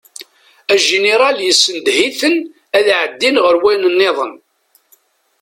Ajiniral 0.73 1.37
yessendeh-iten 1.43 2.35
ad 2.77 2.87
ɛeddin 3.01 3.37
ɣer 3.45 3.55
wayen-nniḍen. 3.61 4.33